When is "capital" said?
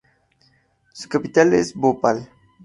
1.09-1.53